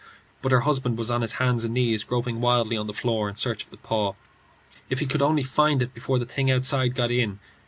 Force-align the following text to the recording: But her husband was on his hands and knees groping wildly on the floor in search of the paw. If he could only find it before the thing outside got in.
But 0.41 0.51
her 0.51 0.61
husband 0.61 0.97
was 0.97 1.11
on 1.11 1.21
his 1.21 1.33
hands 1.33 1.63
and 1.63 1.75
knees 1.75 2.03
groping 2.03 2.41
wildly 2.41 2.75
on 2.75 2.87
the 2.87 2.93
floor 2.95 3.29
in 3.29 3.35
search 3.35 3.63
of 3.63 3.69
the 3.69 3.77
paw. 3.77 4.15
If 4.89 4.97
he 4.97 5.05
could 5.05 5.21
only 5.21 5.43
find 5.43 5.83
it 5.83 5.93
before 5.93 6.17
the 6.17 6.25
thing 6.25 6.49
outside 6.49 6.95
got 6.95 7.11
in. 7.11 7.37